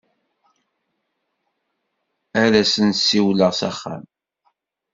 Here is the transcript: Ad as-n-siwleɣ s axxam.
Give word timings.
Ad 2.43 2.53
as-n-siwleɣ 2.61 3.51
s 3.59 3.61
axxam. 3.69 4.03